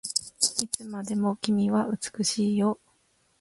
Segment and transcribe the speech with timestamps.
[0.63, 2.79] いつまでも君は美しいよ